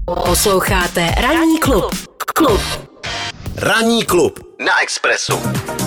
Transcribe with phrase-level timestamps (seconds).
[0.00, 1.94] Posloucháte Ranní klub.
[2.34, 2.60] Klub.
[3.56, 5.32] Ranní klub na Expressu.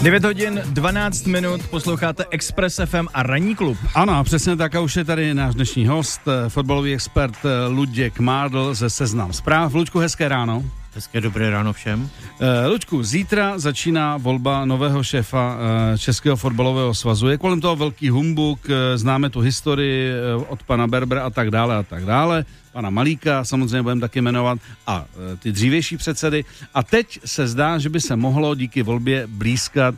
[0.02, 3.78] 9 hodin 12 minut, posloucháte Express FM a Ranní klub.
[3.96, 8.20] Ano, přesně tak a už je tady náš dnešní host, eh, fotbalový expert eh, Luděk
[8.20, 9.74] Mádl ze Seznam zpráv.
[9.74, 10.64] Luďku, hezké ráno.
[10.96, 12.02] Hezké dobré ráno všem.
[12.02, 17.28] Uh, Luďku, zítra začíná volba nového šéfa uh, Českého fotbalového svazu.
[17.28, 21.52] Je kolem toho velký humbuk, uh, známe tu historii uh, od pana Berbera a tak
[21.52, 22.46] dále a tak dále.
[22.72, 25.06] Pana Malíka samozřejmě budeme taky jmenovat a uh,
[25.40, 26.46] ty dřívější předsedy.
[26.74, 29.96] A teď se zdá, že by se mohlo díky volbě blízkat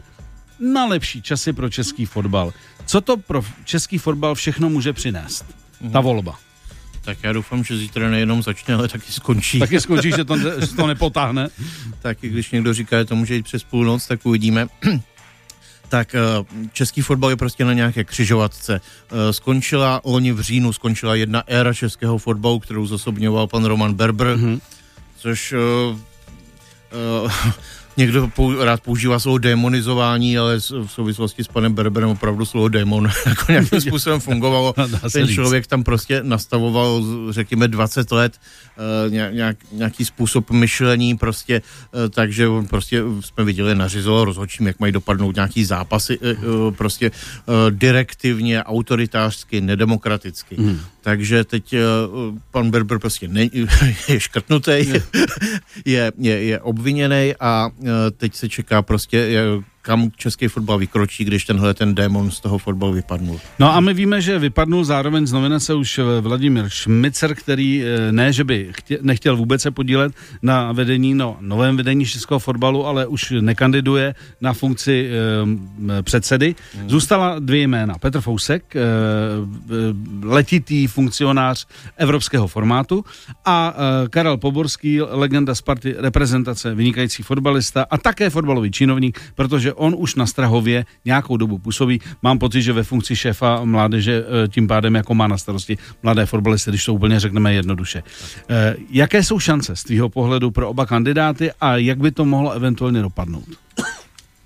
[0.59, 2.53] na lepší časy pro český fotbal.
[2.85, 5.45] Co to pro český fotbal všechno může přinést?
[5.93, 6.46] Ta volba.
[7.07, 9.59] Tak já doufám, že zítra nejenom začne, ale taky skončí.
[9.59, 11.47] Taky skončí, že to, že to nepotáhne.
[12.01, 14.67] tak když někdo říká, že to může jít přes půlnoc, tak uvidíme.
[15.89, 16.19] tak eh,
[16.73, 18.81] český fotbal je prostě na nějaké křižovatce.
[18.81, 24.27] Eh, skončila loni v říjnu, skončila jedna éra českého fotbalu, kterou zosobňoval pan Roman Berber,
[24.27, 24.59] mm-hmm.
[25.17, 25.99] což uh,
[27.23, 27.31] uh,
[27.97, 33.09] někdo pou, rád používá slovo demonizování, ale v souvislosti s panem Berberem opravdu slovo demon
[33.25, 34.75] jako nějakým způsobem fungovalo.
[35.13, 38.33] Ten člověk tam prostě nastavoval, řekněme, 20 let
[39.07, 44.79] uh, nějak, nějaký způsob myšlení prostě, uh, takže on prostě jsme viděli, nařizoval rozhodčím, jak
[44.79, 47.11] mají dopadnout nějaký zápasy, uh, prostě
[47.69, 50.55] direktivně, autoritářsky, nedemokraticky.
[50.59, 50.79] Mm.
[51.07, 53.41] Takže teď uh, pan Berber prostě ne,
[54.07, 54.71] je škrtnutý,
[55.85, 59.17] je, je, je obviněný a uh, teď se čeká prostě,
[59.87, 63.39] kam český fotbal vykročí, když tenhle ten démon z toho fotbalu vypadnul.
[63.59, 68.33] No a my víme, že vypadnul zároveň z nominace už Vladimír Šmicer, který eh, ne,
[68.33, 73.07] že by chtě, nechtěl vůbec se podílet na vedení, no, novém vedení českého fotbalu, ale
[73.07, 76.55] už nekandiduje na funkci e, předsedy.
[76.75, 76.89] Hmm.
[76.89, 77.97] Zůstala dvě jména.
[77.97, 78.79] Petr Fousek, e,
[80.23, 81.67] letitý funkcionář
[81.97, 83.05] evropského formátu
[83.45, 89.95] a e, Karel Poborský, legenda Sparty, reprezentace, vynikající fotbalista a také fotbalový činovník, protože on
[89.97, 92.01] už na Strahově nějakou dobu působí.
[92.21, 96.25] Mám pocit, že ve funkci šéfa mládeže eh, tím pádem jako má na starosti mladé
[96.25, 98.03] fotbalisty, když to úplně řekneme jednoduše.
[98.49, 102.51] Eh, jaké jsou šance z tvýho pohledu pro oba kandidáty a jak by to mohlo
[102.51, 103.47] eventuálně dopadnout?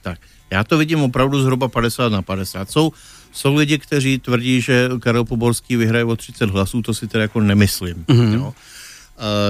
[0.02, 0.20] Tak,
[0.52, 2.72] já to vidím opravdu zhruba 50 na 50.
[2.72, 2.92] Jsou,
[3.32, 7.42] jsou lidi, kteří tvrdí, že Karel Poborský vyhraje o 30 hlasů, to si teda jako
[7.42, 8.06] nemyslím.
[8.08, 8.34] Mm-hmm.
[8.34, 8.54] Jo?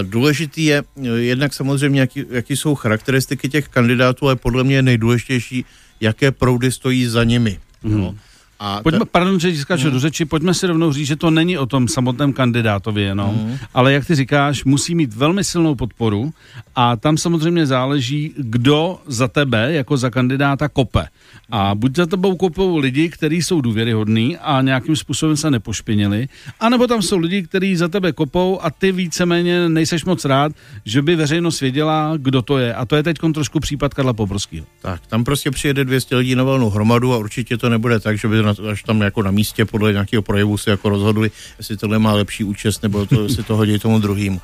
[0.01, 0.83] Důležitý je
[1.15, 5.65] jednak samozřejmě, jaký, jaký jsou charakteristiky těch kandidátů, ale podle mě je nejdůležitější,
[6.01, 7.59] jaké proudy stojí za nimi.
[7.83, 8.01] Mm.
[8.01, 8.15] No.
[8.61, 9.05] A pojďme, ta...
[9.05, 9.93] pardon, že skáču mm.
[9.93, 13.57] do řeči, pojďme si rovnou říct, že to není o tom samotném kandidátovi jenom, mm.
[13.73, 16.33] ale jak ty říkáš, musí mít velmi silnou podporu
[16.75, 21.07] a tam samozřejmě záleží, kdo za tebe jako za kandidáta kope.
[21.51, 26.27] A buď za tebou kopou lidi, kteří jsou důvěryhodní a nějakým způsobem se nepošpinili,
[26.59, 30.51] anebo tam jsou lidi, kteří za tebe kopou a ty víceméně nejseš moc rád,
[30.85, 32.73] že by veřejnost věděla, kdo to je.
[32.73, 34.65] A to je teď trošku případ Karla Poborského.
[34.81, 38.27] Tak, tam prostě přijede 200 lidí na valnou hromadu a určitě to nebude tak, že
[38.27, 38.41] by
[38.71, 42.43] až tam jako na místě podle nějakého projevu si jako rozhodli, jestli tohle má lepší
[42.43, 44.41] účest, nebo to, jestli to hodí tomu druhému.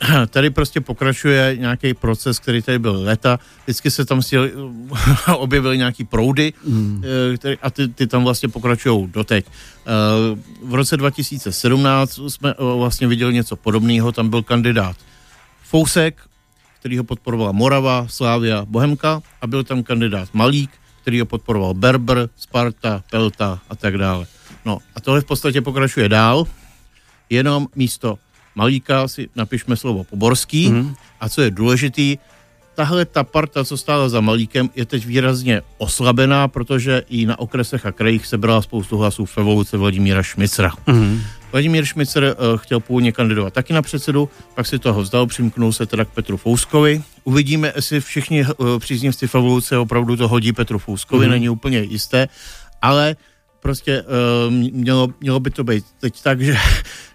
[0.30, 3.38] tady prostě pokračuje nějaký proces, který tady byl leta.
[3.64, 4.36] Vždycky se tam si
[5.36, 7.02] objevily nějaký proudy mm.
[7.36, 9.46] který, a ty, ty tam vlastně pokračují doteď.
[9.46, 9.90] Eh,
[10.62, 14.96] v roce 2017 jsme eh, vlastně viděli něco podobného, tam byl kandidát
[15.62, 16.20] Fousek,
[16.80, 20.70] který ho podporovala Morava, Slávia, Bohemka a byl tam kandidát Malík,
[21.08, 24.26] který ho podporoval Berber, Sparta, Pelta a tak dále.
[24.64, 26.44] No a tohle v podstatě pokračuje dál,
[27.30, 28.18] jenom místo
[28.54, 30.94] Malíka si napišme slovo Poborský mm-hmm.
[31.20, 32.18] a co je důležitý,
[32.74, 37.86] tahle ta parta, co stála za Malíkem, je teď výrazně oslabená, protože i na okresech
[37.86, 40.72] a krajích sebrala spoustu hlasů v evoluce Vladimíra Šmicra.
[40.86, 41.20] Mm-hmm.
[41.52, 45.86] Vladimír Šmicer uh, chtěl původně kandidovat taky na předsedu, pak si toho vzdal, přimknul se
[45.86, 47.02] teda k Petru Fouskovi.
[47.24, 51.30] Uvidíme, jestli všichni uh, příznivci v evoluce opravdu to hodí Petru Fouskovi, mm-hmm.
[51.30, 52.28] není úplně jisté,
[52.82, 53.16] ale
[53.60, 56.56] prostě uh, mělo, mělo by to být teď tak, že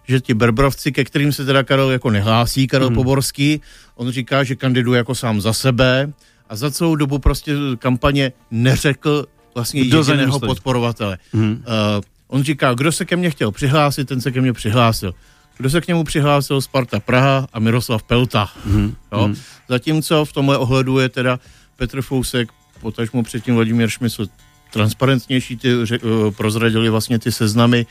[0.08, 2.96] že ti Berbrovci, ke kterým se teda Karel jako nehlásí, Karel hmm.
[2.96, 3.62] Poborský,
[3.96, 6.14] on říká, že kandiduje jako sám za sebe
[6.50, 9.26] a za celou dobu prostě kampaně neřekl
[9.56, 11.18] vlastně Kdo jediného podporovatele.
[11.34, 11.52] Hmm.
[11.52, 12.04] Uh,
[12.34, 15.14] on říká, kdo se ke mně chtěl přihlásit, ten se ke mně přihlásil.
[15.58, 16.62] Kdo se k němu přihlásil?
[16.62, 18.50] Sparta Praha a Miroslav Pelta.
[18.66, 18.96] Hmm.
[19.12, 19.24] Jo?
[19.24, 19.36] Hmm.
[19.70, 21.40] Zatímco v tomhle ohledu je teda
[21.76, 22.50] Petr Fousek,
[22.82, 24.26] potažmo předtím Vladimír Šmysl
[24.72, 25.86] transparentnější, ty uh,
[26.32, 27.86] prozradili vlastně ty seznamy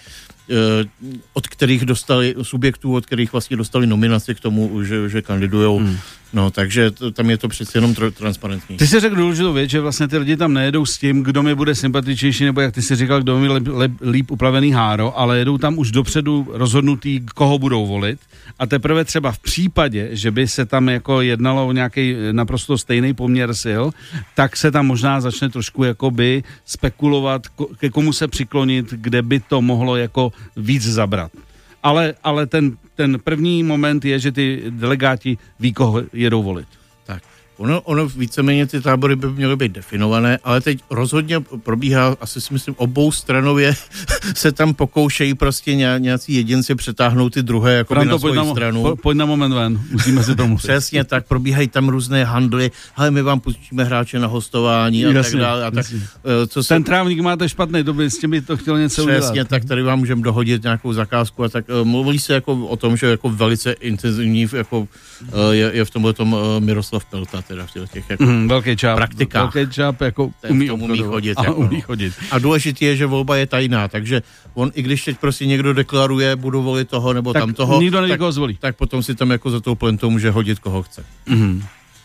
[1.32, 5.78] od kterých dostali, subjektů, od kterých vlastně dostali nominaci k tomu, že, že kandidujou.
[5.78, 5.96] Hmm.
[6.34, 8.76] No, takže to, tam je to přece jenom tr- transparentní.
[8.76, 11.54] Ty jsi řekl důležitou věc, že vlastně ty lidi tam nejedou s tím, kdo mi
[11.54, 15.38] bude sympatičnější, nebo jak ty jsi říkal, kdo mi líp, líp, líp uplavený háro, ale
[15.38, 18.20] jedou tam už dopředu rozhodnutý, koho budou volit.
[18.58, 23.14] A teprve třeba v případě, že by se tam jako jednalo o nějaký naprosto stejný
[23.14, 23.84] poměr sil,
[24.34, 27.42] tak se tam možná začne trošku jakoby spekulovat,
[27.78, 31.32] ke komu se přiklonit, kde by to mohlo jako víc zabrat.
[31.82, 36.68] Ale, ale ten, ten první moment je, že ty delegáti ví, koho jedou volit.
[37.62, 42.52] Ono, ono víceméně ty tábory by měly být definované, ale teď rozhodně probíhá, asi si
[42.52, 43.74] myslím, obou stranově
[44.34, 48.82] se tam pokoušejí prostě ně, nějací jedinci přetáhnout ty druhé jako na svoji na, stranu.
[48.82, 53.10] Po, pojď na moment ven, musíme si tomu Přesně tak, probíhají tam různé handly, ale
[53.10, 55.64] my vám pustíme hráče na hostování a jasně, tak dále.
[55.64, 56.74] A tak, eh, co se...
[56.74, 59.48] Ten trávník máte špatný, to by s tím by to chtěl něco Přesně udělat.
[59.48, 62.96] tak, tady vám můžeme dohodit nějakou zakázku a tak uh, mluví se jako o tom,
[62.96, 64.88] že jako velice intenzivní jako, uh,
[65.50, 69.54] je, je v tomhle tom Miroslav Pelta teda v těch jako mm, velký čáp, praktikách.
[69.54, 71.38] Velký čáp jako umí, umí chodit.
[71.38, 72.14] A, jako, umí chodit.
[72.30, 74.22] a důležité je, že volba je tajná, takže
[74.54, 78.08] on, i když teď prostě někdo deklaruje, budu volit toho nebo tak tam toho, nikdo
[78.08, 78.56] tak, zvolí.
[78.60, 81.04] tak potom si tam jako za tou plentou může hodit, koho chce.
[81.26, 81.62] Mm.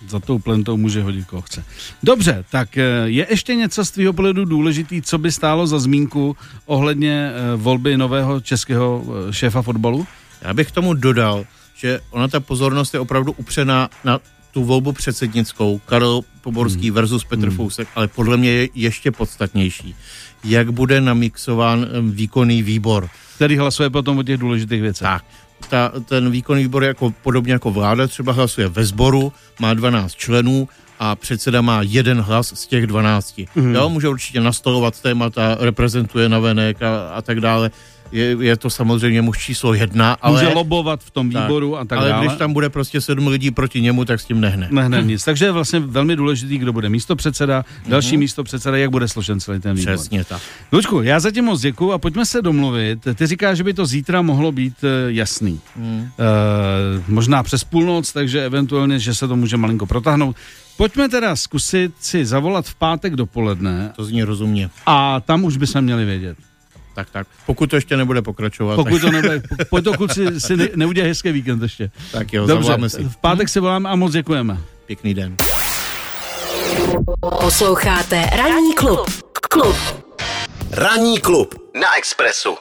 [0.07, 1.63] Za tou plentou může hodit, koho chce.
[2.03, 6.35] Dobře, tak je ještě něco z tvého pohledu důležitý, co by stálo za zmínku
[6.65, 10.07] ohledně volby nového českého šéfa fotbalu?
[10.41, 11.45] Já bych k tomu dodal,
[11.75, 14.19] že ona ta pozornost je opravdu upřená na
[14.51, 16.95] tu volbu předsednickou, Karel Poborský hmm.
[16.95, 17.57] versus Petr hmm.
[17.57, 19.95] Fousek, ale podle mě je ještě podstatnější,
[20.43, 23.09] jak bude namixován výkonný výbor.
[23.35, 25.07] Který hlasuje potom o těch důležitých věcech.
[25.07, 25.23] Tak.
[25.69, 30.69] Ta, ten výkonný výbor jako podobně jako vláda třeba hlasuje ve sboru, má 12 členů
[30.99, 33.41] a předseda má jeden hlas z těch 12.
[33.55, 33.75] Hmm.
[33.75, 37.71] Jo, může určitě nastolovat témata, reprezentuje navenek a, a tak dále
[38.11, 40.33] je, je to samozřejmě muž číslo jedna, ale...
[40.33, 42.19] Může lobovat v tom výboru tak, a tak ale dále.
[42.19, 44.67] Ale když tam bude prostě sedm lidí proti němu, tak s tím nehne.
[44.71, 45.23] Nehne nic.
[45.23, 48.19] Takže je vlastně velmi důležitý, kdo bude místo předseda, další mm-hmm.
[48.19, 49.93] místo předseda, jak bude složen celý ten výbor.
[49.95, 50.41] Přesně tak.
[50.71, 52.99] Lučku, já zatím moc děkuji a pojďme se domluvit.
[53.15, 55.59] Ty říkáš, že by to zítra mohlo být uh, jasný.
[55.75, 55.99] Mm.
[55.99, 56.07] Uh,
[57.07, 60.35] možná přes půlnoc, takže eventuálně, že se to může malinko protáhnout.
[60.77, 63.91] Pojďme teda zkusit si zavolat v pátek dopoledne.
[63.95, 64.69] To zní rozumně.
[64.85, 66.37] A tam už by se měli vědět
[66.97, 67.27] tak, tak.
[67.45, 68.75] Pokud to ještě nebude pokračovat.
[68.75, 69.01] Pokud tak...
[69.01, 71.91] to nebude, pojď to si, si ne, neudělej hezký víkend ještě.
[72.11, 73.03] Tak jo, Dobře, zavoláme si.
[73.03, 74.57] v pátek se voláme a moc děkujeme.
[74.85, 75.35] Pěkný den.
[77.41, 79.09] Posloucháte Ranní klub.
[79.49, 79.75] Klub.
[80.71, 82.57] Ranní klub na Expressu.